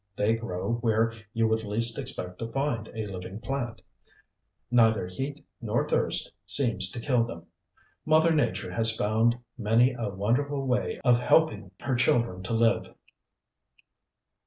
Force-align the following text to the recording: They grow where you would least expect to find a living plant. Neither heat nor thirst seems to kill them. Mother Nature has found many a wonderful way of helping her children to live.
They 0.15 0.33
grow 0.33 0.71
where 0.81 1.13
you 1.31 1.47
would 1.47 1.63
least 1.63 1.99
expect 1.99 2.39
to 2.39 2.51
find 2.51 2.87
a 2.95 3.05
living 3.05 3.39
plant. 3.39 3.83
Neither 4.71 5.05
heat 5.05 5.45
nor 5.61 5.87
thirst 5.87 6.31
seems 6.43 6.89
to 6.89 6.99
kill 6.99 7.23
them. 7.23 7.45
Mother 8.03 8.31
Nature 8.31 8.71
has 8.71 8.95
found 8.97 9.37
many 9.59 9.93
a 9.93 10.09
wonderful 10.09 10.65
way 10.65 10.99
of 11.05 11.19
helping 11.19 11.69
her 11.81 11.93
children 11.93 12.41
to 12.41 12.53
live. 12.55 12.95